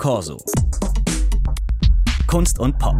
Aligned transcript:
Corso. 0.00 0.42
Kunst 2.26 2.58
und 2.58 2.78
Pop. 2.78 2.96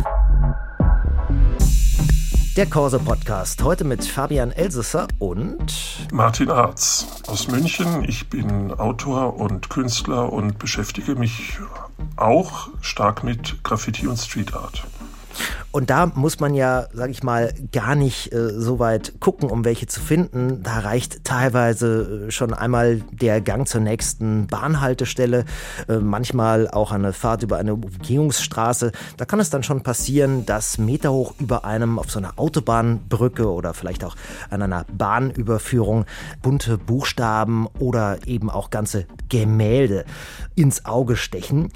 Der 2.59 2.67
Corso 2.67 2.99
Podcast. 2.99 3.63
Heute 3.63 3.85
mit 3.85 4.04
Fabian 4.04 4.53
Elsesser 4.53 5.09
und 5.19 5.73
Martin 6.13 6.51
Arz 6.51 7.07
aus 7.27 7.49
München. 7.49 8.05
Ich 8.05 8.29
bin 8.29 8.71
Autor 8.73 9.39
und 9.39 9.71
Künstler 9.71 10.31
und 10.31 10.59
beschäftige 10.59 11.15
mich 11.15 11.59
auch 12.17 12.69
stark 12.83 13.24
mit 13.24 13.64
Graffiti 13.64 14.06
und 14.06 14.19
Street 14.19 14.53
Art. 14.53 14.85
Und 15.73 15.89
da 15.89 16.07
muss 16.07 16.41
man 16.41 16.55
ja, 16.55 16.89
sag 16.93 17.11
ich 17.11 17.23
mal, 17.23 17.55
gar 17.70 17.95
nicht 17.95 18.32
äh, 18.32 18.50
so 18.50 18.80
weit 18.80 19.20
gucken, 19.20 19.48
um 19.50 19.64
welche 19.64 19.87
zu 19.87 20.00
finden. 20.00 20.64
Da 20.64 20.80
reicht 20.80 21.25
teilweise 21.25 22.27
äh, 22.27 22.30
schon 22.32 22.52
einmal 22.52 23.02
der 23.12 23.41
Gang 23.41 23.69
zur 23.69 23.80
nächsten 23.80 24.48
Bahnhaltestelle, 24.48 25.45
äh, 25.88 25.98
manchmal 25.98 26.69
auch 26.69 26.91
eine 26.91 27.12
Fahrt 27.12 27.45
über 27.45 27.59
eine 27.59 27.75
Umgehungsstraße. 27.75 28.91
Da 29.16 29.25
kann 29.25 29.38
es 29.38 29.51
dann 29.51 29.62
schon 29.62 29.83
passieren, 29.84 30.45
dass 30.45 30.78
meterhoch 30.78 31.34
über 31.38 31.64
einem 31.64 32.00
auf 32.00 32.11
so 32.11 32.19
einer 32.19 32.33
Autobahnbrücke 32.37 33.48
oder 33.48 33.73
vielleicht 33.73 34.02
auch 34.02 34.16
an 34.50 34.62
einer 34.62 34.84
Bahnüberführung 34.92 36.05
bunte 36.42 36.78
Buchstaben 36.78 37.69
oder 37.78 38.27
eben 38.27 38.50
auch 38.50 38.70
ganze 38.70 39.06
Gemälde 39.28 40.05
ins 40.56 40.84
Auge 40.84 41.16
stechen. 41.16 41.69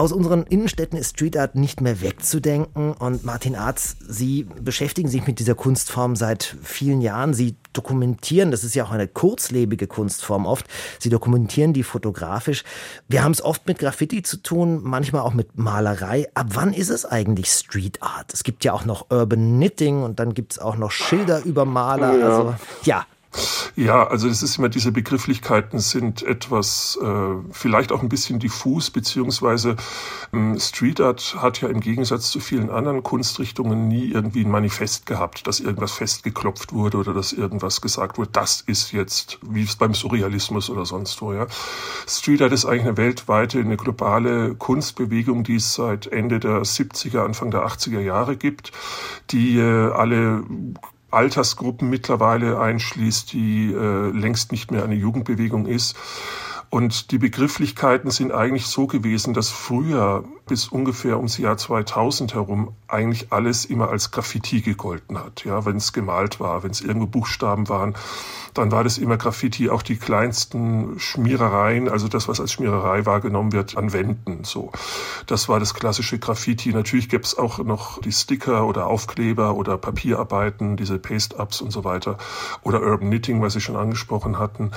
Aus 0.00 0.12
unseren 0.12 0.44
Innenstädten 0.44 0.98
ist 0.98 1.10
Street 1.10 1.36
Art 1.36 1.56
nicht 1.56 1.82
mehr 1.82 2.00
wegzudenken 2.00 2.94
und 2.94 3.22
Martin 3.26 3.54
Arz, 3.54 3.96
Sie 4.08 4.44
beschäftigen 4.44 5.10
sich 5.10 5.26
mit 5.26 5.38
dieser 5.40 5.54
Kunstform 5.54 6.16
seit 6.16 6.56
vielen 6.62 7.02
Jahren. 7.02 7.34
Sie 7.34 7.56
dokumentieren, 7.74 8.50
das 8.50 8.64
ist 8.64 8.74
ja 8.74 8.86
auch 8.86 8.92
eine 8.92 9.08
kurzlebige 9.08 9.86
Kunstform 9.86 10.46
oft, 10.46 10.64
Sie 10.98 11.10
dokumentieren 11.10 11.74
die 11.74 11.82
fotografisch. 11.82 12.64
Wir 13.08 13.22
haben 13.22 13.32
es 13.32 13.42
oft 13.42 13.66
mit 13.66 13.78
Graffiti 13.78 14.22
zu 14.22 14.38
tun, 14.38 14.80
manchmal 14.82 15.20
auch 15.20 15.34
mit 15.34 15.58
Malerei. 15.58 16.28
Ab 16.32 16.46
wann 16.54 16.72
ist 16.72 16.88
es 16.88 17.04
eigentlich 17.04 17.50
Street 17.50 18.02
Art? 18.02 18.32
Es 18.32 18.42
gibt 18.42 18.64
ja 18.64 18.72
auch 18.72 18.86
noch 18.86 19.10
Urban 19.10 19.56
Knitting 19.56 20.02
und 20.02 20.18
dann 20.18 20.32
gibt 20.32 20.52
es 20.52 20.58
auch 20.58 20.76
noch 20.76 20.92
Schilder 20.92 21.44
über 21.44 21.66
Maler. 21.66 22.18
Ja. 22.18 22.26
Also 22.26 22.54
ja, 22.84 23.06
ja, 23.76 24.06
also 24.06 24.28
es 24.28 24.42
ist 24.42 24.58
immer, 24.58 24.68
diese 24.68 24.92
Begrifflichkeiten 24.92 25.78
sind 25.78 26.22
etwas, 26.22 26.98
äh, 27.00 27.34
vielleicht 27.52 27.92
auch 27.92 28.02
ein 28.02 28.08
bisschen 28.08 28.40
diffus, 28.40 28.90
beziehungsweise 28.90 29.76
ähm, 30.32 30.58
Street 30.58 31.00
Art 31.00 31.36
hat 31.38 31.60
ja 31.60 31.68
im 31.68 31.80
Gegensatz 31.80 32.30
zu 32.30 32.40
vielen 32.40 32.70
anderen 32.70 33.02
Kunstrichtungen 33.02 33.88
nie 33.88 34.10
irgendwie 34.10 34.44
ein 34.44 34.50
Manifest 34.50 35.06
gehabt, 35.06 35.46
dass 35.46 35.60
irgendwas 35.60 35.92
festgeklopft 35.92 36.72
wurde 36.72 36.98
oder 36.98 37.14
dass 37.14 37.32
irgendwas 37.32 37.80
gesagt 37.80 38.18
wurde, 38.18 38.30
das 38.32 38.60
ist 38.60 38.92
jetzt, 38.92 39.38
wie 39.42 39.62
es 39.62 39.76
beim 39.76 39.94
Surrealismus 39.94 40.68
oder 40.68 40.84
sonst 40.84 41.22
wo, 41.22 41.32
ja. 41.32 41.46
Street 42.08 42.42
Art 42.42 42.52
ist 42.52 42.64
eigentlich 42.64 42.86
eine 42.86 42.96
weltweite, 42.96 43.60
eine 43.60 43.76
globale 43.76 44.54
Kunstbewegung, 44.56 45.44
die 45.44 45.56
es 45.56 45.74
seit 45.74 46.08
Ende 46.08 46.40
der 46.40 46.62
70er, 46.62 47.24
Anfang 47.24 47.50
der 47.50 47.64
80er 47.64 48.00
Jahre 48.00 48.36
gibt, 48.36 48.72
die 49.30 49.58
äh, 49.58 49.90
alle 49.92 50.42
Altersgruppen 51.10 51.88
mittlerweile 51.90 52.60
einschließt, 52.60 53.32
die 53.32 53.72
äh, 53.72 54.10
längst 54.10 54.52
nicht 54.52 54.70
mehr 54.70 54.84
eine 54.84 54.94
Jugendbewegung 54.94 55.66
ist. 55.66 55.96
Und 56.70 57.10
die 57.10 57.18
Begrifflichkeiten 57.18 58.12
sind 58.12 58.30
eigentlich 58.32 58.66
so 58.66 58.86
gewesen, 58.86 59.34
dass 59.34 59.50
früher 59.50 60.24
bis 60.46 60.68
ungefähr 60.68 61.16
ums 61.16 61.38
Jahr 61.38 61.56
2000 61.56 62.34
herum 62.34 62.74
eigentlich 62.88 63.32
alles 63.32 63.64
immer 63.64 63.88
als 63.88 64.10
Graffiti 64.10 64.60
gegolten 64.60 65.18
hat. 65.18 65.44
Ja, 65.44 65.64
wenn 65.64 65.76
es 65.76 65.92
gemalt 65.92 66.40
war, 66.40 66.62
wenn 66.62 66.72
es 66.72 66.80
irgendwo 66.80 67.06
Buchstaben 67.06 67.68
waren, 67.68 67.94
dann 68.54 68.72
war 68.72 68.82
das 68.82 68.98
immer 68.98 69.16
Graffiti, 69.16 69.70
auch 69.70 69.82
die 69.82 69.96
kleinsten 69.96 70.98
Schmierereien, 70.98 71.88
also 71.88 72.08
das, 72.08 72.26
was 72.26 72.40
als 72.40 72.52
Schmiererei 72.52 73.06
wahrgenommen 73.06 73.52
wird, 73.52 73.76
an 73.76 73.92
Wänden. 73.92 74.42
So, 74.42 74.72
das 75.26 75.48
war 75.48 75.60
das 75.60 75.74
klassische 75.74 76.18
Graffiti. 76.18 76.72
Natürlich 76.72 77.08
gäbe 77.08 77.22
es 77.22 77.38
auch 77.38 77.58
noch 77.58 78.00
die 78.00 78.12
Sticker 78.12 78.66
oder 78.66 78.88
Aufkleber 78.88 79.54
oder 79.54 79.78
Papierarbeiten, 79.78 80.76
diese 80.76 80.98
Paste-Ups 80.98 81.60
und 81.60 81.70
so 81.70 81.84
weiter 81.84 82.18
oder 82.62 82.82
Urban 82.82 83.08
Knitting, 83.08 83.40
was 83.40 83.52
Sie 83.52 83.60
schon 83.60 83.76
angesprochen 83.76 84.38
hatten. 84.38 84.72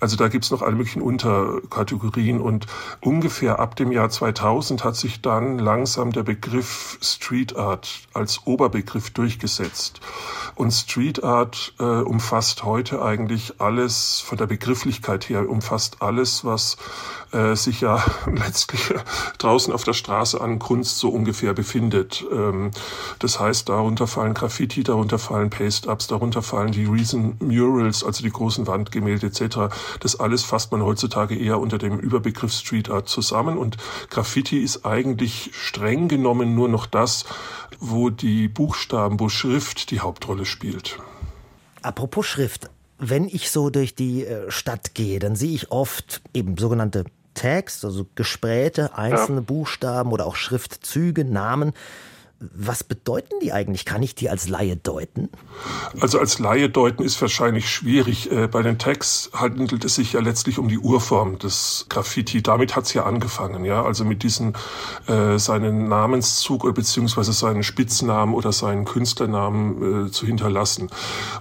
Also 0.00 0.16
da 0.16 0.28
gibt 0.28 0.44
es 0.44 0.50
noch 0.50 0.60
alle 0.60 0.76
möglichen 0.76 1.00
Unterkategorien 1.42 2.40
und 2.40 2.66
ungefähr 3.00 3.58
ab 3.58 3.76
dem 3.76 3.92
Jahr 3.92 4.10
2000 4.10 4.84
hat 4.84 4.96
sich 4.96 5.22
dann 5.22 5.58
langsam 5.58 6.12
der 6.12 6.22
Begriff 6.22 6.98
Street 7.00 7.56
Art 7.56 7.88
als 8.12 8.46
Oberbegriff 8.46 9.10
durchgesetzt. 9.10 10.00
Und 10.54 10.70
Street 10.70 11.24
Art 11.24 11.74
äh, 11.80 11.82
umfasst 11.82 12.64
heute 12.64 13.02
eigentlich 13.02 13.60
alles, 13.60 14.20
von 14.20 14.38
der 14.38 14.46
Begrifflichkeit 14.46 15.28
her, 15.28 15.48
umfasst 15.48 16.00
alles, 16.00 16.44
was 16.44 16.76
äh, 17.32 17.56
sich 17.56 17.80
ja 17.80 18.02
letztlich 18.26 18.94
draußen 19.38 19.72
auf 19.72 19.82
der 19.82 19.94
Straße 19.94 20.40
an 20.40 20.58
Kunst 20.60 20.98
so 20.98 21.08
ungefähr 21.08 21.54
befindet. 21.54 22.24
Ähm, 22.30 22.70
das 23.18 23.40
heißt, 23.40 23.68
darunter 23.68 24.06
fallen 24.06 24.34
Graffiti, 24.34 24.84
darunter 24.84 25.18
fallen 25.18 25.50
Paste-Ups, 25.50 26.06
darunter 26.06 26.42
fallen 26.42 26.70
die 26.70 26.84
Reason 26.84 27.36
Murals, 27.40 28.04
also 28.04 28.22
die 28.22 28.30
großen 28.30 28.66
Wandgemälde 28.66 29.26
etc. 29.26 29.74
Das 30.00 30.20
alles 30.20 30.44
fasst 30.44 30.70
man 30.70 30.82
heutzutage 30.82 31.23
eher 31.30 31.58
unter 31.58 31.78
dem 31.78 31.98
Überbegriff 31.98 32.52
Street 32.52 32.90
Art 32.90 33.08
zusammen. 33.08 33.56
Und 33.58 33.76
Graffiti 34.10 34.58
ist 34.58 34.84
eigentlich 34.84 35.50
streng 35.52 36.08
genommen 36.08 36.54
nur 36.54 36.68
noch 36.68 36.86
das, 36.86 37.24
wo 37.80 38.10
die 38.10 38.48
Buchstaben, 38.48 39.20
wo 39.20 39.28
Schrift 39.28 39.90
die 39.90 40.00
Hauptrolle 40.00 40.44
spielt. 40.44 40.98
Apropos 41.82 42.26
Schrift, 42.26 42.70
wenn 42.98 43.26
ich 43.26 43.50
so 43.50 43.70
durch 43.70 43.94
die 43.94 44.24
äh, 44.24 44.50
Stadt 44.50 44.94
gehe, 44.94 45.18
dann 45.18 45.36
sehe 45.36 45.54
ich 45.54 45.70
oft 45.70 46.22
eben 46.32 46.56
sogenannte 46.56 47.04
Tags, 47.34 47.84
also 47.84 48.06
Gespräche, 48.14 48.96
einzelne 48.96 49.40
ja. 49.40 49.44
Buchstaben 49.44 50.12
oder 50.12 50.26
auch 50.26 50.36
Schriftzüge, 50.36 51.24
Namen. 51.24 51.72
Was 52.40 52.82
bedeuten 52.82 53.34
die 53.42 53.52
eigentlich? 53.52 53.84
Kann 53.84 54.02
ich 54.02 54.16
die 54.16 54.28
als 54.28 54.48
Laie 54.48 54.76
deuten? 54.76 55.28
Also 56.00 56.18
als 56.18 56.40
Laie 56.40 56.68
deuten 56.68 57.04
ist 57.04 57.20
wahrscheinlich 57.20 57.70
schwierig. 57.70 58.30
Äh, 58.30 58.48
bei 58.48 58.62
den 58.62 58.78
Tags 58.78 59.30
handelt 59.32 59.84
es 59.84 59.94
sich 59.94 60.14
ja 60.14 60.20
letztlich 60.20 60.58
um 60.58 60.68
die 60.68 60.78
Urform 60.78 61.38
des 61.38 61.86
Graffiti. 61.88 62.42
Damit 62.42 62.74
hat 62.74 62.84
es 62.84 62.94
ja 62.94 63.04
angefangen, 63.04 63.64
ja. 63.64 63.84
Also 63.84 64.04
mit 64.04 64.24
diesem 64.24 64.54
äh, 65.06 65.38
seinen 65.38 65.88
Namenszug 65.88 66.64
oder 66.64 66.72
beziehungsweise 66.72 67.32
seinen 67.32 67.62
Spitznamen 67.62 68.34
oder 68.34 68.52
seinen 68.52 68.84
Künstlernamen 68.84 70.06
äh, 70.06 70.10
zu 70.10 70.26
hinterlassen. 70.26 70.90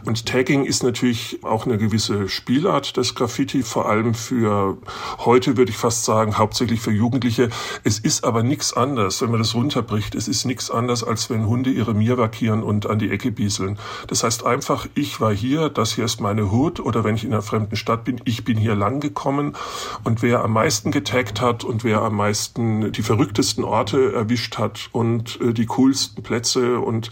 Und 0.06 0.28
Tagging 0.28 0.64
ist 0.64 0.84
natürlich 0.84 1.44
auch 1.44 1.66
eine 1.66 1.80
gewisse 1.80 2.30
Spielart 2.30 2.98
des 2.98 3.16
Graffiti, 3.16 3.64
vor 3.64 3.90
allem 3.90 4.14
für 4.14 4.78
heute 5.18 5.58
würde 5.58 5.72
ich 5.72 5.78
fast 5.78 6.06
sagen, 6.06 6.38
hauptsächlich 6.38 6.82
für 6.82 6.92
Jugendliche. 6.92 7.50
Es 7.84 7.98
ist 7.98 8.24
aber 8.24 8.44
nichts 8.44 8.74
anderes, 8.74 9.22
wenn 9.22 9.32
man 9.32 9.40
das 9.40 9.56
runterbricht. 9.56 10.14
Es 10.14 10.28
ist 10.28 10.46
nichts 10.46 10.70
anderes 10.70 10.83
anders, 10.84 11.04
als 11.04 11.30
wenn 11.30 11.48
Hunde 11.48 11.70
ihre 11.70 11.94
Mir 11.94 12.18
vakieren 12.18 12.62
und 12.62 12.90
an 12.90 13.00
die 13.00 13.10
Ecke 13.10 13.32
bieseln. 13.32 13.80
Das 14.08 14.24
heißt 14.24 14.46
einfach, 14.46 14.86
ich 14.96 15.22
war 15.22 15.34
hier, 15.34 15.70
das 15.70 15.94
hier 15.94 16.04
ist 16.04 16.20
meine 16.20 16.52
Hut 16.52 16.82
oder 16.82 17.06
wenn 17.06 17.16
ich 17.16 17.24
in 17.24 17.32
einer 17.32 17.42
fremden 17.42 17.78
Stadt 17.78 18.04
bin, 18.04 18.20
ich 18.26 18.44
bin 18.44 18.58
hier 18.58 18.76
lang 18.76 19.00
gekommen 19.00 19.56
und 20.04 20.22
wer 20.22 20.44
am 20.44 20.52
meisten 20.52 20.92
getaggt 20.92 21.40
hat 21.40 21.64
und 21.64 21.86
wer 21.86 22.02
am 22.02 22.18
meisten 22.18 22.92
die 22.92 23.02
verrücktesten 23.02 23.64
Orte 23.64 24.12
erwischt 24.12 24.58
hat 24.58 24.90
und 24.92 25.40
äh, 25.40 25.54
die 25.54 25.68
coolsten 25.68 26.22
Plätze 26.22 26.80
und 26.80 27.10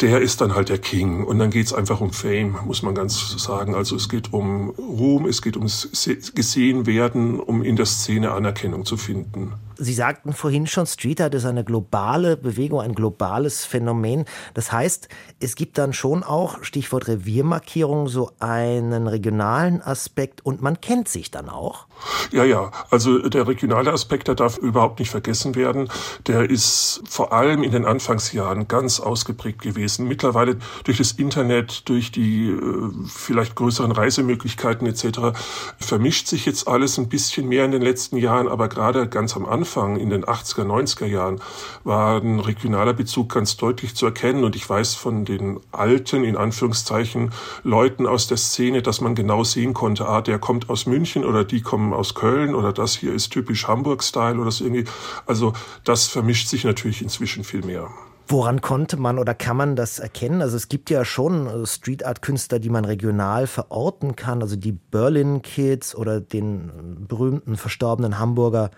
der 0.00 0.20
ist 0.20 0.40
dann 0.40 0.54
halt 0.54 0.70
der 0.70 0.78
King. 0.78 1.24
Und 1.24 1.38
dann 1.40 1.50
geht's 1.50 1.74
einfach 1.74 2.00
um 2.00 2.12
Fame, 2.12 2.56
muss 2.64 2.82
man 2.82 2.94
ganz 2.94 3.36
sagen. 3.42 3.74
Also 3.74 3.96
es 3.96 4.08
geht 4.08 4.32
um 4.32 4.70
Ruhm, 4.70 5.26
es 5.26 5.42
geht 5.42 5.56
ums 5.56 5.90
gesehen 6.34 6.86
werden, 6.86 7.40
um 7.40 7.62
in 7.62 7.76
der 7.76 7.86
Szene 7.86 8.30
Anerkennung 8.30 8.84
zu 8.84 8.96
finden. 8.96 9.54
Sie 9.80 9.94
sagten 9.94 10.32
vorhin 10.32 10.66
schon, 10.66 10.86
Street 10.86 11.20
Art 11.20 11.36
ist 11.36 11.44
eine 11.44 11.62
globale 11.62 12.36
Bewegung, 12.36 12.80
ein 12.80 12.96
globales 12.96 13.64
Phänomen. 13.64 14.24
Das 14.54 14.72
heißt, 14.72 15.08
es 15.38 15.54
gibt 15.54 15.78
dann 15.78 15.92
schon 15.92 16.24
auch, 16.24 16.64
Stichwort 16.64 17.06
Reviermarkierung, 17.06 18.08
so 18.08 18.32
einen 18.40 19.06
regionalen 19.06 19.80
Aspekt 19.80 20.44
und 20.44 20.62
man 20.62 20.80
kennt 20.80 21.06
sich 21.08 21.30
dann 21.30 21.48
auch. 21.48 21.86
Ja, 22.32 22.42
ja. 22.42 22.72
Also 22.90 23.20
der 23.28 23.46
regionale 23.46 23.92
Aspekt, 23.92 24.26
der 24.26 24.34
darf 24.34 24.58
überhaupt 24.58 24.98
nicht 24.98 25.10
vergessen 25.10 25.54
werden. 25.54 25.88
Der 26.26 26.50
ist 26.50 27.02
vor 27.08 27.32
allem 27.32 27.62
in 27.62 27.70
den 27.70 27.84
Anfangsjahren 27.84 28.66
ganz 28.66 28.98
ausgeprägt 28.98 29.62
gewesen. 29.62 30.08
Mittlerweile 30.08 30.56
durch 30.82 30.98
das 30.98 31.12
Internet, 31.12 31.88
durch 31.88 32.10
die 32.10 32.48
äh, 32.48 32.90
vielleicht 33.06 33.54
größeren 33.54 33.92
Reisemöglichkeiten 33.92 34.88
etc. 34.88 35.38
vermischt 35.78 36.26
sich 36.26 36.46
jetzt 36.46 36.66
alles 36.66 36.98
ein 36.98 37.08
bisschen 37.08 37.46
mehr 37.46 37.64
in 37.64 37.70
den 37.70 37.82
letzten 37.82 38.16
Jahren, 38.16 38.48
aber 38.48 38.68
gerade 38.68 39.08
ganz 39.08 39.36
am 39.36 39.46
Anfang 39.46 39.67
Anfang 39.68 39.96
in 39.96 40.08
den 40.08 40.24
80er, 40.24 40.64
90er 40.64 41.04
Jahren 41.04 41.42
war 41.84 42.22
ein 42.22 42.40
regionaler 42.40 42.94
Bezug 42.94 43.34
ganz 43.34 43.58
deutlich 43.58 43.94
zu 43.94 44.06
erkennen. 44.06 44.42
Und 44.42 44.56
ich 44.56 44.68
weiß 44.68 44.94
von 44.94 45.26
den 45.26 45.60
alten, 45.72 46.24
in 46.24 46.38
Anführungszeichen, 46.38 47.32
Leuten 47.64 48.06
aus 48.06 48.28
der 48.28 48.38
Szene, 48.38 48.80
dass 48.80 49.02
man 49.02 49.14
genau 49.14 49.44
sehen 49.44 49.74
konnte, 49.74 50.08
ah, 50.08 50.22
der 50.22 50.38
kommt 50.38 50.70
aus 50.70 50.86
München 50.86 51.22
oder 51.22 51.44
die 51.44 51.60
kommen 51.60 51.92
aus 51.92 52.14
Köln 52.14 52.54
oder 52.54 52.72
das 52.72 52.94
hier 52.96 53.12
ist 53.12 53.28
typisch 53.28 53.68
Hamburg-Style 53.68 54.40
oder 54.40 54.50
so 54.50 54.64
irgendwie. 54.64 54.84
Also 55.26 55.52
das 55.84 56.06
vermischt 56.06 56.48
sich 56.48 56.64
natürlich 56.64 57.02
inzwischen 57.02 57.44
viel 57.44 57.62
mehr. 57.62 57.90
Woran 58.26 58.62
konnte 58.62 58.96
man 58.96 59.18
oder 59.18 59.34
kann 59.34 59.58
man 59.58 59.76
das 59.76 59.98
erkennen? 59.98 60.40
Also 60.40 60.56
es 60.56 60.68
gibt 60.68 60.88
ja 60.88 61.04
schon 61.04 61.46
äh, 61.46 61.66
Street 61.66 62.06
Art 62.06 62.22
Künstler, 62.22 62.58
die 62.58 62.70
man 62.70 62.86
regional 62.86 63.46
verorten 63.46 64.16
kann, 64.16 64.40
also 64.40 64.56
die 64.56 64.72
Berlin 64.72 65.42
Kids 65.42 65.94
oder 65.94 66.22
den 66.22 67.06
berühmten 67.06 67.56
verstorbenen 67.56 68.18
Hamburger 68.18 68.70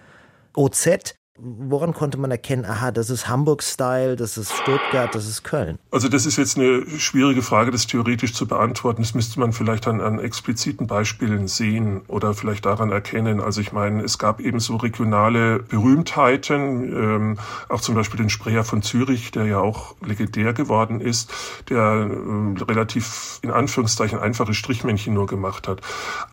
OZ. 0.57 1.15
Woran 1.43 1.95
konnte 1.95 2.19
man 2.19 2.31
erkennen, 2.31 2.65
aha, 2.65 2.91
das 2.91 3.11
ist 3.11 3.29
Hamburg-Style, 3.29 4.17
das 4.17 4.37
ist 4.37 4.53
Stuttgart, 4.53 5.15
das 5.15 5.27
ist 5.27 5.43
Köln? 5.43 5.79
Also 5.91 6.09
das 6.09 6.27
ist 6.27 6.37
jetzt 6.37 6.59
eine 6.59 6.87
schwierige 6.99 7.43
Frage, 7.43 7.71
das 7.71 7.87
theoretisch 7.87 8.35
zu 8.35 8.47
beantworten. 8.47 9.03
Das 9.03 9.15
müsste 9.15 9.41
man 9.41 9.53
vielleicht 9.53 9.87
an, 9.87 10.01
an 10.01 10.19
expliziten 10.19 10.87
Beispielen 10.87 11.49
sehen 11.49 12.03
oder 12.09 12.35
vielleicht 12.35 12.67
daran 12.67 12.91
erkennen. 12.91 13.41
Also 13.41 13.61
ich 13.61 13.73
meine, 13.73 14.03
es 14.03 14.19
gab 14.19 14.41
eben 14.41 14.61
so 14.61 14.77
regionale 14.77 15.61
Berühmtheiten, 15.61 16.93
ähm, 16.93 17.39
auch 17.69 17.81
zum 17.81 17.95
Beispiel 17.95 18.19
den 18.19 18.31
Sprecher 18.31 18.65
von 18.65 18.83
Zürich, 18.83 19.31
der 19.31 19.47
ja 19.47 19.59
auch 19.59 19.95
legendär 20.05 20.53
geworden 20.53 21.01
ist, 21.01 21.33
der 21.69 21.81
äh, 21.81 22.63
relativ 22.63 23.39
in 23.43 23.51
Anführungszeichen 23.51 24.19
einfache 24.19 24.55
Strichmännchen 24.55 25.15
nur 25.15 25.27
gemacht 25.27 25.69
hat. 25.69 25.81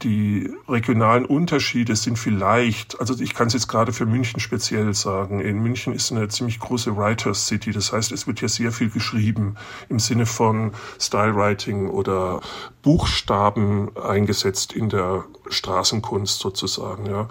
Die 0.04 0.52
regionalen 0.68 1.26
Unterschiede 1.26 1.96
sind 1.96 2.20
vielleicht, 2.20 3.00
also 3.00 3.16
ich 3.22 3.34
kann 3.34 3.48
es 3.48 3.54
jetzt 3.54 3.68
gerade 3.68 3.94
für 3.94 4.06
München 4.06 4.40
speziell 4.40 4.94
sagen. 5.02 5.40
In 5.40 5.60
München 5.60 5.94
ist 5.94 6.12
eine 6.12 6.28
ziemlich 6.28 6.60
große 6.60 6.96
Writers 6.96 7.48
City. 7.48 7.72
Das 7.72 7.92
heißt, 7.92 8.12
es 8.12 8.28
wird 8.28 8.40
hier 8.40 8.50
sehr 8.50 8.72
viel 8.72 8.90
geschrieben 8.90 9.56
im 9.90 10.00
Sinne 10.00 10.26
von 10.26 10.72
Stylewriting 11.00 11.90
oder 11.90 12.42
Buchstaben 12.82 13.96
eingesetzt 13.98 14.74
in 14.74 14.90
der 14.90 15.26
Straßenkunst 15.50 16.40
sozusagen. 16.40 17.06
Ja. 17.06 17.28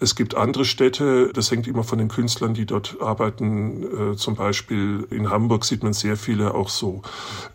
Es 0.00 0.14
gibt 0.14 0.34
andere 0.34 0.64
Städte, 0.64 1.30
das 1.32 1.50
hängt 1.50 1.66
immer 1.66 1.84
von 1.84 1.98
den 1.98 2.08
Künstlern, 2.08 2.54
die 2.54 2.66
dort 2.66 2.96
arbeiten. 3.00 4.12
Äh, 4.12 4.16
zum 4.16 4.36
Beispiel 4.36 5.06
in 5.10 5.30
Hamburg 5.30 5.64
sieht 5.64 5.82
man 5.82 5.92
sehr 5.92 6.16
viele 6.16 6.54
auch 6.54 6.68
so 6.68 7.02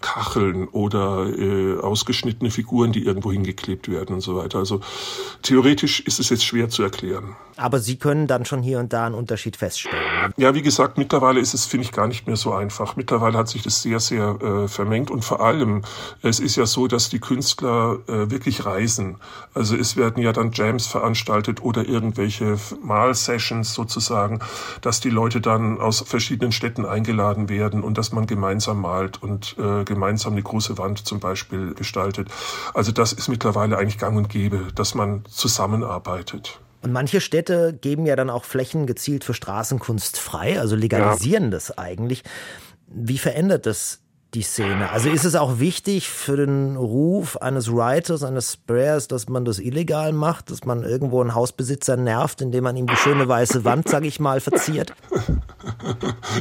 Kacheln 0.01 0.67
oder 0.67 1.27
äh, 1.27 1.79
ausgeschnittene 1.79 2.51
Figuren, 2.51 2.91
die 2.91 3.03
irgendwo 3.03 3.31
hingeklebt 3.31 3.89
werden 3.89 4.15
und 4.15 4.21
so 4.21 4.35
weiter. 4.35 4.59
Also 4.59 4.81
theoretisch 5.41 5.99
ist 6.01 6.19
es 6.19 6.29
jetzt 6.29 6.45
schwer 6.45 6.69
zu 6.69 6.83
erklären. 6.83 7.35
Aber 7.59 7.79
Sie 7.79 7.97
können 7.97 8.27
dann 8.27 8.45
schon 8.45 8.61
hier 8.61 8.79
und 8.79 8.93
da 8.93 9.05
einen 9.05 9.15
Unterschied 9.15 9.57
feststellen. 9.57 10.33
Ja, 10.37 10.55
wie 10.55 10.61
gesagt, 10.61 10.97
mittlerweile 10.97 11.41
ist 11.41 11.53
es, 11.53 11.65
finde 11.65 11.85
ich, 11.85 11.91
gar 11.91 12.07
nicht 12.07 12.25
mehr 12.25 12.37
so 12.37 12.53
einfach. 12.53 12.95
Mittlerweile 12.95 13.37
hat 13.37 13.49
sich 13.49 13.63
das 13.63 13.81
sehr, 13.81 13.99
sehr 13.99 14.39
äh, 14.41 14.67
vermengt 14.69 15.11
und 15.11 15.25
vor 15.25 15.41
allem, 15.41 15.83
es 16.21 16.39
ist 16.39 16.55
ja 16.55 16.65
so, 16.65 16.87
dass 16.87 17.09
die 17.09 17.19
Künstler 17.19 17.99
äh, 18.07 18.31
wirklich 18.31 18.65
reisen. 18.65 19.17
Also 19.53 19.75
es 19.75 19.97
werden 19.99 20.23
ja 20.23 20.33
dann 20.33 20.51
Jams 20.51 20.87
veranstaltet 20.87 21.61
oder 21.61 21.87
irgendwelche 21.87 22.57
Malsessions 22.81 23.75
sozusagen, 23.75 24.39
dass 24.81 24.99
die 24.99 25.11
Leute 25.11 25.41
dann 25.41 25.79
aus 25.79 26.01
verschiedenen 26.01 26.51
Städten 26.51 26.85
eingeladen 26.85 27.49
werden 27.49 27.83
und 27.83 27.99
dass 27.99 28.11
man 28.11 28.25
gemeinsam 28.25 28.81
malt 28.81 29.21
und 29.21 29.55
äh, 29.59 29.83
gemeinsam 29.83 30.33
eine 30.33 30.41
große 30.41 30.79
Wand 30.79 31.05
zum 31.05 31.19
Beispiel 31.19 31.75
gestaltet. 31.75 32.29
Also 32.73 32.91
das 32.91 33.13
ist 33.13 33.27
mittlerweile 33.27 33.77
eigentlich 33.77 33.99
gang 33.99 34.17
und 34.17 34.29
gäbe, 34.29 34.69
dass 34.73 34.95
man 34.95 35.23
zusammenarbeitet. 35.25 36.59
Und 36.81 36.93
manche 36.93 37.21
Städte 37.21 37.77
geben 37.79 38.05
ja 38.05 38.15
dann 38.15 38.29
auch 38.29 38.45
Flächen 38.45 38.87
gezielt 38.87 39.23
für 39.23 39.33
Straßenkunst 39.33 40.17
frei, 40.17 40.59
also 40.59 40.75
legalisieren 40.75 41.45
ja. 41.45 41.49
das 41.49 41.77
eigentlich. 41.77 42.23
Wie 42.87 43.17
verändert 43.17 43.65
das 43.65 43.99
die 44.33 44.41
Szene? 44.41 44.91
Also 44.91 45.09
ist 45.09 45.25
es 45.25 45.35
auch 45.35 45.59
wichtig 45.59 46.09
für 46.09 46.37
den 46.37 46.75
Ruf 46.75 47.37
eines 47.37 47.71
Writers, 47.71 48.23
eines 48.23 48.53
Sprayers, 48.53 49.07
dass 49.07 49.27
man 49.27 49.45
das 49.45 49.59
illegal 49.59 50.13
macht, 50.13 50.51
dass 50.51 50.65
man 50.65 50.83
irgendwo 50.83 51.21
einen 51.21 51.33
Hausbesitzer 51.33 51.97
nervt, 51.97 52.41
indem 52.41 52.63
man 52.63 52.77
ihm 52.77 52.87
die 52.87 52.95
schöne 52.95 53.27
weiße 53.27 53.65
Wand, 53.65 53.89
sag 53.89 54.05
ich 54.05 54.19
mal, 54.19 54.39
verziert? 54.39 54.93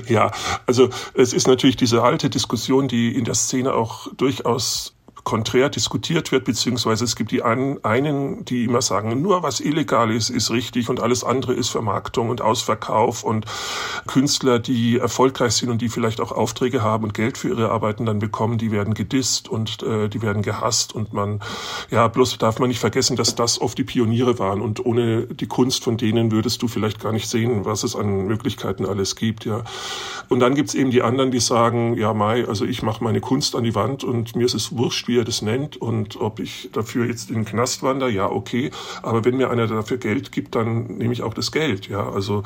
Ja, 0.06 0.30
also 0.66 0.90
es 1.14 1.32
ist 1.32 1.46
natürlich 1.46 1.76
diese 1.76 2.02
alte 2.02 2.30
Diskussion, 2.30 2.88
die 2.88 3.14
in 3.14 3.24
der 3.24 3.34
Szene 3.34 3.74
auch 3.74 4.08
durchaus 4.14 4.94
konträr 5.28 5.68
diskutiert 5.68 6.32
wird, 6.32 6.46
beziehungsweise 6.46 7.04
es 7.04 7.14
gibt 7.14 7.32
die 7.32 7.42
einen, 7.42 8.46
die 8.46 8.64
immer 8.64 8.80
sagen, 8.80 9.20
nur 9.20 9.42
was 9.42 9.60
illegal 9.60 10.10
ist, 10.10 10.30
ist 10.30 10.50
richtig 10.50 10.88
und 10.88 11.00
alles 11.00 11.22
andere 11.22 11.52
ist 11.52 11.68
Vermarktung 11.68 12.30
und 12.30 12.40
Ausverkauf 12.40 13.24
und 13.24 13.44
Künstler, 14.06 14.58
die 14.58 14.96
erfolgreich 14.96 15.52
sind 15.52 15.68
und 15.68 15.82
die 15.82 15.90
vielleicht 15.90 16.22
auch 16.22 16.32
Aufträge 16.32 16.82
haben 16.82 17.04
und 17.04 17.12
Geld 17.12 17.36
für 17.36 17.48
ihre 17.50 17.70
Arbeiten 17.70 18.06
dann 18.06 18.20
bekommen, 18.20 18.56
die 18.56 18.70
werden 18.70 18.94
gedisst 18.94 19.50
und 19.50 19.82
äh, 19.82 20.08
die 20.08 20.22
werden 20.22 20.40
gehasst 20.40 20.94
und 20.94 21.12
man, 21.12 21.40
ja, 21.90 22.08
bloß 22.08 22.38
darf 22.38 22.58
man 22.58 22.68
nicht 22.68 22.80
vergessen, 22.80 23.14
dass 23.14 23.34
das 23.34 23.60
oft 23.60 23.76
die 23.76 23.84
Pioniere 23.84 24.38
waren 24.38 24.62
und 24.62 24.82
ohne 24.86 25.26
die 25.26 25.46
Kunst 25.46 25.84
von 25.84 25.98
denen 25.98 26.32
würdest 26.32 26.62
du 26.62 26.68
vielleicht 26.68 27.00
gar 27.00 27.12
nicht 27.12 27.28
sehen, 27.28 27.66
was 27.66 27.82
es 27.82 27.94
an 27.94 28.26
Möglichkeiten 28.26 28.86
alles 28.86 29.14
gibt, 29.14 29.44
ja. 29.44 29.62
Und 30.30 30.40
dann 30.40 30.54
gibt's 30.54 30.74
eben 30.74 30.90
die 30.90 31.02
anderen, 31.02 31.30
die 31.30 31.40
sagen, 31.40 31.98
ja, 31.98 32.14
Mai, 32.14 32.46
also 32.48 32.64
ich 32.64 32.82
mache 32.82 33.04
meine 33.04 33.20
Kunst 33.20 33.54
an 33.54 33.64
die 33.64 33.74
Wand 33.74 34.04
und 34.04 34.36
mir 34.36 34.46
ist 34.46 34.54
es 34.54 34.74
wurscht, 34.76 35.06
wie 35.08 35.17
er 35.18 35.24
das 35.24 35.42
nennt 35.42 35.76
und 35.76 36.20
ob 36.20 36.40
ich 36.40 36.70
dafür 36.72 37.06
jetzt 37.06 37.30
in 37.30 37.36
den 37.36 37.44
Knast 37.44 37.82
wandere, 37.82 38.10
ja, 38.10 38.26
okay. 38.30 38.70
Aber 39.02 39.24
wenn 39.24 39.36
mir 39.36 39.50
einer 39.50 39.66
dafür 39.66 39.98
Geld 39.98 40.32
gibt, 40.32 40.54
dann 40.54 40.98
nehme 40.98 41.12
ich 41.12 41.22
auch 41.22 41.34
das 41.34 41.52
Geld, 41.52 41.88
ja. 41.88 42.08
Also, 42.08 42.42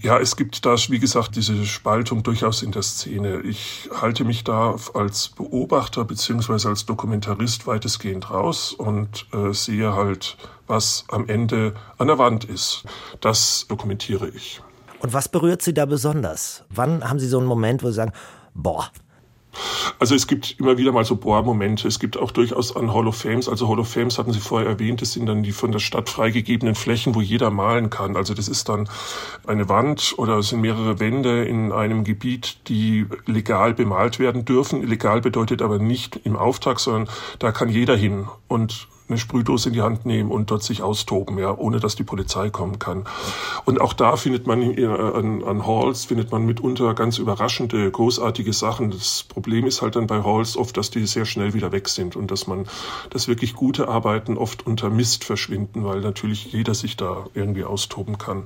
ja, 0.00 0.18
es 0.18 0.36
gibt 0.36 0.64
da, 0.64 0.76
wie 0.88 0.98
gesagt, 0.98 1.36
diese 1.36 1.64
Spaltung 1.66 2.22
durchaus 2.22 2.62
in 2.62 2.72
der 2.72 2.82
Szene. 2.82 3.40
Ich 3.42 3.88
halte 4.00 4.24
mich 4.24 4.44
da 4.44 4.76
als 4.94 5.28
Beobachter 5.28 6.04
beziehungsweise 6.04 6.68
als 6.68 6.86
Dokumentarist 6.86 7.66
weitestgehend 7.66 8.30
raus 8.30 8.72
und 8.72 9.26
äh, 9.32 9.52
sehe 9.52 9.94
halt, 9.94 10.36
was 10.66 11.04
am 11.08 11.28
Ende 11.28 11.74
an 11.98 12.06
der 12.06 12.18
Wand 12.18 12.44
ist. 12.44 12.84
Das 13.20 13.66
dokumentiere 13.68 14.28
ich. 14.28 14.60
Und 15.00 15.12
was 15.12 15.28
berührt 15.28 15.62
Sie 15.62 15.74
da 15.74 15.84
besonders? 15.84 16.64
Wann 16.70 17.08
haben 17.08 17.18
Sie 17.18 17.28
so 17.28 17.38
einen 17.38 17.46
Moment, 17.46 17.82
wo 17.82 17.88
Sie 17.88 17.94
sagen, 17.94 18.12
boah, 18.54 18.88
also 19.98 20.14
es 20.14 20.26
gibt 20.26 20.58
immer 20.58 20.78
wieder 20.78 20.92
mal 20.92 21.04
so 21.04 21.16
Bohrmomente. 21.16 21.86
Es 21.88 21.98
gibt 21.98 22.16
auch 22.16 22.30
durchaus 22.30 22.74
an 22.74 22.92
Hall 22.92 23.06
of 23.06 23.16
Fames, 23.16 23.48
also 23.48 23.68
Hall 23.68 23.78
of 23.78 23.88
Fames 23.88 24.18
hatten 24.18 24.32
Sie 24.32 24.40
vorher 24.40 24.68
erwähnt, 24.68 25.02
das 25.02 25.12
sind 25.12 25.26
dann 25.26 25.42
die 25.42 25.52
von 25.52 25.72
der 25.72 25.78
Stadt 25.78 26.08
freigegebenen 26.08 26.74
Flächen, 26.74 27.14
wo 27.14 27.20
jeder 27.20 27.50
malen 27.50 27.90
kann. 27.90 28.16
Also 28.16 28.34
das 28.34 28.48
ist 28.48 28.68
dann 28.68 28.88
eine 29.46 29.68
Wand 29.68 30.14
oder 30.16 30.38
es 30.38 30.48
sind 30.48 30.60
mehrere 30.60 31.00
Wände 31.00 31.44
in 31.44 31.72
einem 31.72 32.04
Gebiet, 32.04 32.68
die 32.68 33.06
legal 33.26 33.74
bemalt 33.74 34.18
werden 34.18 34.44
dürfen. 34.44 34.86
Legal 34.86 35.20
bedeutet 35.20 35.62
aber 35.62 35.78
nicht 35.78 36.20
im 36.24 36.36
Auftrag, 36.36 36.80
sondern 36.80 37.08
da 37.38 37.52
kann 37.52 37.68
jeder 37.68 37.96
hin. 37.96 38.28
Und 38.48 38.88
eine 39.12 39.18
Sprühdose 39.18 39.68
in 39.68 39.74
die 39.74 39.82
Hand 39.82 40.06
nehmen 40.06 40.30
und 40.30 40.50
dort 40.50 40.62
sich 40.62 40.82
austoben, 40.82 41.38
ja, 41.38 41.56
ohne 41.56 41.80
dass 41.80 41.94
die 41.94 42.02
Polizei 42.02 42.50
kommen 42.50 42.78
kann. 42.78 43.04
Und 43.64 43.80
auch 43.80 43.92
da 43.92 44.16
findet 44.16 44.46
man 44.46 44.62
in, 44.62 44.88
an, 44.88 45.44
an 45.44 45.66
Halls 45.66 46.06
findet 46.06 46.32
man 46.32 46.44
mitunter 46.44 46.94
ganz 46.94 47.18
überraschende, 47.18 47.90
großartige 47.90 48.52
Sachen. 48.52 48.90
Das 48.90 49.24
Problem 49.28 49.66
ist 49.66 49.82
halt 49.82 49.96
dann 49.96 50.06
bei 50.06 50.22
Halls 50.22 50.56
oft, 50.56 50.76
dass 50.76 50.90
die 50.90 51.06
sehr 51.06 51.24
schnell 51.24 51.54
wieder 51.54 51.72
weg 51.72 51.88
sind 51.88 52.16
und 52.16 52.30
dass 52.30 52.46
man, 52.46 52.66
dass 53.10 53.28
wirklich 53.28 53.54
gute 53.54 53.88
Arbeiten 53.88 54.36
oft 54.36 54.66
unter 54.66 54.90
Mist 54.90 55.24
verschwinden, 55.24 55.84
weil 55.84 56.00
natürlich 56.00 56.52
jeder 56.52 56.74
sich 56.74 56.96
da 56.96 57.26
irgendwie 57.34 57.64
austoben 57.64 58.18
kann. 58.18 58.44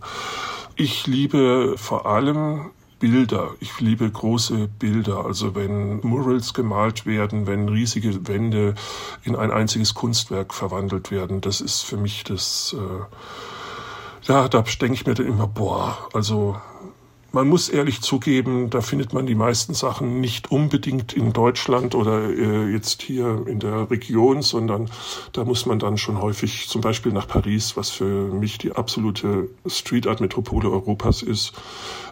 Ich 0.74 1.06
liebe 1.06 1.74
vor 1.76 2.06
allem 2.06 2.70
Bilder. 2.98 3.50
Ich 3.60 3.80
liebe 3.80 4.10
große 4.10 4.68
Bilder. 4.78 5.24
Also 5.24 5.54
wenn 5.54 6.00
Murals 6.00 6.54
gemalt 6.54 7.06
werden, 7.06 7.46
wenn 7.46 7.68
riesige 7.68 8.26
Wände 8.28 8.74
in 9.24 9.36
ein 9.36 9.50
einziges 9.50 9.94
Kunstwerk 9.94 10.54
verwandelt 10.54 11.10
werden, 11.10 11.40
das 11.40 11.60
ist 11.60 11.82
für 11.82 11.96
mich 11.96 12.24
das, 12.24 12.74
äh, 12.78 14.28
ja, 14.28 14.48
da 14.48 14.62
denke 14.62 14.94
ich 14.94 15.06
mir 15.06 15.14
dann 15.14 15.26
immer, 15.26 15.46
boah, 15.46 16.08
also 16.12 16.56
man 17.36 17.48
muss 17.48 17.68
ehrlich 17.68 18.00
zugeben, 18.00 18.70
da 18.70 18.80
findet 18.80 19.12
man 19.12 19.26
die 19.26 19.34
meisten 19.34 19.74
Sachen 19.74 20.22
nicht 20.22 20.50
unbedingt 20.50 21.12
in 21.12 21.34
Deutschland 21.34 21.94
oder 21.94 22.30
äh, 22.30 22.72
jetzt 22.72 23.02
hier 23.02 23.44
in 23.46 23.60
der 23.60 23.90
Region, 23.90 24.40
sondern 24.40 24.88
da 25.34 25.44
muss 25.44 25.66
man 25.66 25.78
dann 25.78 25.98
schon 25.98 26.22
häufig 26.22 26.66
zum 26.68 26.80
Beispiel 26.80 27.12
nach 27.12 27.28
Paris, 27.28 27.76
was 27.76 27.90
für 27.90 28.32
mich 28.32 28.56
die 28.56 28.72
absolute 28.72 29.50
Street 29.66 30.06
Art 30.06 30.22
Metropole 30.22 30.70
Europas 30.70 31.20
ist. 31.20 31.52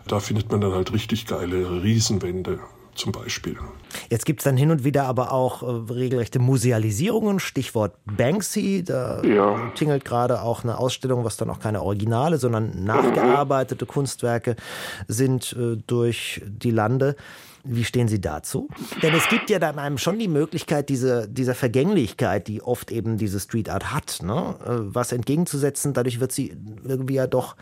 Da 0.07 0.21
findet 0.21 0.52
man 0.52 0.61
dann 0.61 0.75
halt 0.75 0.93
richtig 0.93 1.25
geile 1.26 1.83
Riesenwände 1.83 2.61
zum 2.94 3.12
Beispiel. 3.12 3.56
Jetzt 4.10 4.26
gibt 4.26 4.40
es 4.40 4.44
dann 4.44 4.56
hin 4.56 4.70
und 4.70 4.84
wieder 4.84 5.04
aber 5.04 5.32
auch 5.32 5.62
äh, 5.62 5.92
regelrechte 5.92 6.38
Musealisierungen, 6.38 7.40
Stichwort 7.40 7.96
Banksy. 8.04 8.84
Da 8.84 9.22
ja. 9.22 9.70
tingelt 9.74 10.04
gerade 10.04 10.42
auch 10.42 10.64
eine 10.64 10.78
Ausstellung, 10.78 11.24
was 11.24 11.36
dann 11.36 11.50
auch 11.50 11.60
keine 11.60 11.82
Originale, 11.82 12.38
sondern 12.38 12.84
nachgearbeitete 12.84 13.86
Kunstwerke 13.86 14.56
sind 15.08 15.54
äh, 15.58 15.76
durch 15.86 16.42
die 16.46 16.70
Lande. 16.70 17.16
Wie 17.66 17.84
stehen 17.84 18.08
Sie 18.08 18.20
dazu? 18.20 18.68
Denn 19.02 19.14
es 19.14 19.26
gibt 19.28 19.48
ja 19.48 19.58
dann 19.58 19.78
einem 19.78 19.96
schon 19.96 20.18
die 20.18 20.28
Möglichkeit, 20.28 20.90
diese, 20.90 21.26
dieser 21.26 21.54
Vergänglichkeit, 21.54 22.46
die 22.46 22.60
oft 22.60 22.90
eben 22.90 23.16
diese 23.16 23.40
Street 23.40 23.70
Art 23.70 23.94
hat, 23.94 24.18
ne? 24.22 24.54
Äh, 24.64 24.94
was 24.94 25.12
entgegenzusetzen. 25.12 25.94
Dadurch 25.94 26.20
wird 26.20 26.32
sie 26.32 26.54
irgendwie 26.84 27.14
ja 27.14 27.26
doch 27.26 27.56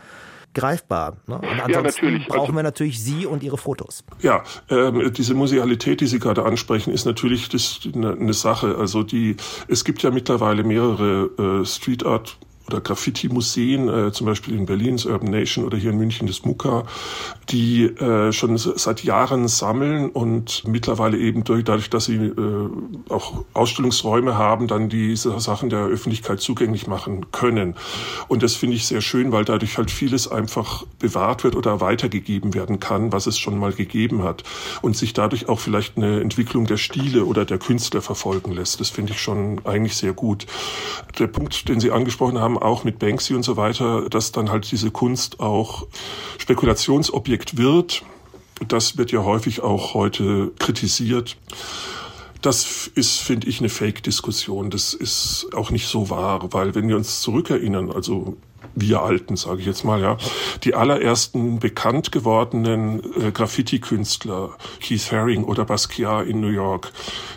greifbar. 0.53 1.17
Ne? 1.27 1.35
Und 1.35 1.61
ansonsten 1.61 2.17
ja, 2.17 2.25
brauchen 2.27 2.39
also, 2.41 2.55
wir 2.55 2.63
natürlich 2.63 3.03
Sie 3.03 3.25
und 3.25 3.43
Ihre 3.43 3.57
Fotos. 3.57 4.03
Ja, 4.21 4.43
ähm, 4.69 5.11
diese 5.13 5.33
Musealität, 5.33 6.01
die 6.01 6.07
Sie 6.07 6.19
gerade 6.19 6.45
ansprechen, 6.45 6.93
ist 6.93 7.05
natürlich 7.05 7.49
das, 7.49 7.79
eine, 7.93 8.13
eine 8.13 8.33
Sache. 8.33 8.75
Also 8.77 9.03
die, 9.03 9.37
es 9.67 9.83
gibt 9.83 10.03
ja 10.03 10.11
mittlerweile 10.11 10.63
mehrere 10.63 11.61
äh, 11.61 11.65
Street 11.65 12.05
Art 12.05 12.37
oder 12.67 12.81
Graffiti-Museen, 12.81 13.89
äh, 13.89 14.11
zum 14.11 14.27
Beispiel 14.27 14.55
in 14.55 14.65
Berlins 14.65 15.05
Urban 15.05 15.31
Nation 15.31 15.65
oder 15.65 15.77
hier 15.77 15.91
in 15.91 15.97
München 15.97 16.27
das 16.27 16.45
MUKA, 16.45 16.85
die 17.49 17.85
äh, 17.85 18.31
schon 18.31 18.57
seit 18.57 19.03
Jahren 19.03 19.47
sammeln 19.47 20.09
und 20.09 20.63
mittlerweile 20.65 21.17
eben 21.17 21.43
durch, 21.43 21.63
dadurch, 21.63 21.89
dass 21.89 22.05
sie 22.05 22.15
äh, 22.15 22.69
auch 23.09 23.43
Ausstellungsräume 23.53 24.37
haben, 24.37 24.67
dann 24.67 24.89
diese 24.89 25.37
Sachen 25.39 25.69
der 25.69 25.85
Öffentlichkeit 25.85 26.39
zugänglich 26.39 26.87
machen 26.87 27.31
können. 27.31 27.75
Und 28.27 28.43
das 28.43 28.55
finde 28.55 28.75
ich 28.75 28.85
sehr 28.85 29.01
schön, 29.01 29.31
weil 29.31 29.45
dadurch 29.45 29.77
halt 29.77 29.91
vieles 29.91 30.27
einfach 30.27 30.85
bewahrt 30.99 31.43
wird 31.43 31.55
oder 31.55 31.81
weitergegeben 31.81 32.53
werden 32.53 32.79
kann, 32.79 33.11
was 33.11 33.27
es 33.27 33.37
schon 33.37 33.57
mal 33.57 33.73
gegeben 33.73 34.23
hat 34.23 34.43
und 34.81 34.95
sich 34.95 35.13
dadurch 35.13 35.49
auch 35.49 35.59
vielleicht 35.59 35.97
eine 35.97 36.21
Entwicklung 36.21 36.65
der 36.65 36.77
Stile 36.77 37.25
oder 37.25 37.45
der 37.45 37.57
Künstler 37.57 38.01
verfolgen 38.01 38.51
lässt. 38.53 38.79
Das 38.79 38.89
finde 38.89 39.13
ich 39.13 39.21
schon 39.21 39.61
eigentlich 39.65 39.95
sehr 39.95 40.13
gut. 40.13 40.45
Der 41.19 41.27
Punkt, 41.27 41.67
den 41.67 41.79
Sie 41.79 41.91
angesprochen 41.91 42.39
haben, 42.39 42.52
auch 42.57 42.83
mit 42.83 42.99
Banksy 42.99 43.33
und 43.35 43.43
so 43.43 43.57
weiter, 43.57 44.09
dass 44.09 44.31
dann 44.31 44.49
halt 44.49 44.71
diese 44.71 44.91
Kunst 44.91 45.39
auch 45.39 45.87
Spekulationsobjekt 46.37 47.57
wird. 47.57 48.03
Das 48.67 48.97
wird 48.97 49.11
ja 49.11 49.23
häufig 49.23 49.61
auch 49.61 49.93
heute 49.93 50.51
kritisiert. 50.59 51.37
Das 52.41 52.87
ist, 52.87 53.19
finde 53.19 53.47
ich, 53.47 53.59
eine 53.59 53.69
Fake-Diskussion. 53.69 54.69
Das 54.69 54.93
ist 54.93 55.47
auch 55.55 55.71
nicht 55.71 55.87
so 55.87 56.09
wahr, 56.09 56.51
weil 56.51 56.75
wenn 56.75 56.89
wir 56.89 56.97
uns 56.97 57.21
zurückerinnern, 57.21 57.91
also 57.91 58.35
wir 58.75 59.01
Alten, 59.01 59.35
sage 59.35 59.61
ich 59.61 59.65
jetzt 59.65 59.83
mal, 59.83 60.01
ja, 60.01 60.17
die 60.63 60.75
allerersten 60.75 61.59
bekannt 61.59 62.11
gewordenen 62.11 63.01
äh, 63.19 63.31
Graffiti-Künstler, 63.31 64.51
Keith 64.79 65.11
Haring 65.11 65.43
oder 65.43 65.65
Basquiat 65.65 66.27
in 66.27 66.41
New 66.41 66.47
York, 66.47 66.91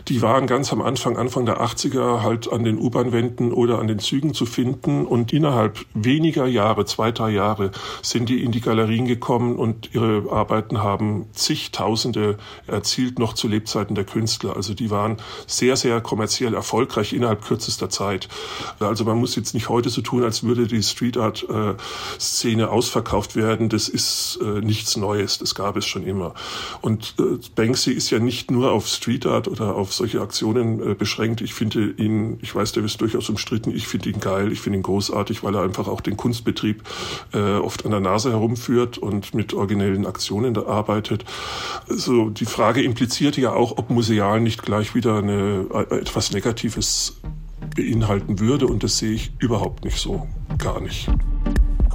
die 0.09 0.23
waren 0.23 0.47
ganz 0.47 0.73
am 0.73 0.81
Anfang, 0.81 1.17
Anfang 1.17 1.47
der 1.47 1.61
80er 1.61 2.23
halt 2.23 2.53
an 2.53 2.65
den 2.65 2.79
U-Bahn-Wänden 2.79 3.53
oder 3.53 3.79
an 3.79 3.89
den 3.89 3.99
Zügen 3.99 4.35
zu 4.35 4.47
finden 4.47 5.05
und 5.05 5.33
innerhalb 5.33 5.85
weniger 5.95 6.47
Jahre, 6.47 6.85
zwei, 6.85 7.13
drei 7.13 7.31
Jahre, 7.31 7.71
sind 8.03 8.29
die 8.29 8.43
in 8.43 8.53
die 8.53 8.61
Galerien 8.61 9.07
gekommen 9.07 9.57
und 9.57 9.95
ihre 9.95 10.31
Arbeiten 10.31 10.79
haben 10.83 11.27
zigtausende 11.33 12.39
erzielt, 12.67 13.19
noch 13.19 13.35
zu 13.35 13.49
Lebzeiten 13.49 13.95
der 13.95 14.05
Künstler. 14.05 14.57
Also 14.57 14.75
die 14.75 14.91
waren 14.91 15.17
sehr, 15.47 15.77
sehr 15.77 16.01
kommerziell 16.01 16.55
erfolgreich 16.55 17.13
innerhalb 17.13 17.43
kürzester 17.43 17.91
Zeit. 17.91 18.29
Also 18.79 19.05
man 19.05 19.19
muss 19.19 19.37
jetzt 19.37 19.55
nicht 19.55 19.69
heute 19.69 19.91
so 19.91 20.03
tun, 20.03 20.23
als 20.23 20.43
würde 20.43 20.67
die 20.67 20.83
Street 20.83 21.16
Art 21.17 21.47
äh, 21.49 22.63
ausverkauft 22.63 23.37
werden. 23.37 23.69
Das 23.69 23.89
ist 23.89 24.39
äh, 24.43 24.61
nichts 24.61 24.97
Neues, 24.97 25.39
das 25.39 25.55
gab 25.55 25.77
es 25.77 25.87
schon 25.87 26.07
immer. 26.07 26.35
Und 26.81 27.15
äh, 27.19 27.39
Banksy 27.55 27.93
ist 27.93 28.11
ja 28.11 28.19
nicht 28.19 28.51
nur 28.51 28.73
auf 28.73 28.87
Street 28.87 29.27
Art 29.27 29.49
oder 29.49 29.75
auf 29.75 29.93
solche 29.93 30.21
Aktionen 30.21 30.81
äh, 30.81 30.95
beschränkt. 30.95 31.41
Ich 31.41 31.55
finde 31.55 31.91
ihn, 31.97 32.39
ich 32.43 32.55
weiß, 32.55 32.73
der 32.73 32.85
ist 32.85 33.01
durchaus 33.01 33.29
umstritten, 33.29 33.71
ich 33.71 33.87
finde 33.87 34.11
ihn 34.11 34.21
geil, 34.21 34.53
ich 34.53 34.61
finde 34.61 34.79
ihn 34.79 34.83
großartig, 34.83 35.43
weil 35.43 35.55
er 35.55 35.63
einfach 35.63 35.89
auch 35.89 36.01
den 36.01 36.17
Kunstbetrieb 36.17 36.83
äh, 37.33 37.57
oft 37.57 37.85
an 37.85 37.91
der 37.91 38.01
Nase 38.01 38.31
herumführt 38.31 38.99
und 38.99 39.35
mit 39.35 39.55
originellen 39.55 40.07
Aktionen 40.07 40.55
da 40.55 40.67
arbeitet. 40.67 41.25
Also 41.89 42.31
die 42.31 42.47
Frage 42.47 42.83
implizierte 42.83 43.41
ja 43.41 43.53
auch, 43.53 43.79
ob 43.79 43.91
museal 43.91 44.41
nicht 44.41 44.63
gleich 44.63 44.95
wieder 44.95 45.19
eine, 45.19 45.67
äh, 45.73 45.97
etwas 45.97 46.33
Negatives 46.33 47.17
beinhalten 47.77 48.41
würde 48.41 48.67
und 48.67 48.83
das 48.83 48.99
sehe 48.99 49.13
ich 49.13 49.33
überhaupt 49.39 49.85
nicht 49.85 49.99
so, 49.99 50.27
gar 50.59 50.81
nicht. 50.81 51.09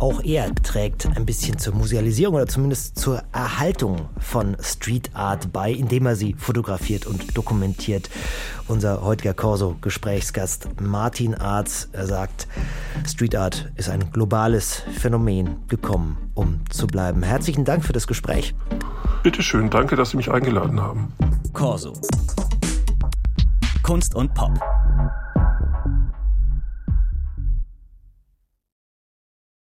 Auch 0.02 0.24
er 0.24 0.56
trägt 0.56 1.06
ein 1.16 1.28
bisschen 1.28 1.60
zur 1.60 1.76
Musealisierung 1.76 2.34
oder 2.34 2.48
zumindest 2.48 2.98
zur 2.98 3.22
Erhaltung 3.34 4.10
von 4.18 4.58
Street 4.60 5.12
Art 5.14 5.54
bei, 5.54 5.72
indem 5.72 6.08
er 6.08 6.16
sie 6.16 6.34
fotografiert 6.34 7.06
und 7.06 7.38
dokumentiert. 7.38 8.10
Unser 8.68 9.04
heutiger 9.04 9.36
Corso-Gesprächsgast 9.36 10.70
Martin 10.82 11.36
Arz, 11.36 11.88
er 11.92 12.08
sagt, 12.08 12.48
Street 13.08 13.36
Art 13.36 13.72
ist 13.76 13.90
ein 13.90 14.12
globales 14.12 14.82
Phänomen 14.98 15.58
gekommen, 15.68 16.18
um 16.34 16.62
zu 16.72 16.88
bleiben. 16.88 17.22
Herzlichen 17.22 17.64
Dank 17.64 17.86
für 17.86 17.94
das 17.94 18.08
Gespräch. 18.08 18.56
Bitte 19.22 19.44
schön, 19.44 19.70
danke, 19.70 19.96
dass 19.96 20.10
Sie 20.10 20.18
mich 20.18 20.32
eingeladen 20.32 20.82
haben. 20.82 21.14
Corso. 21.54 21.94
Kunst 23.84 24.16
und 24.16 24.34
Pop. 24.34 24.60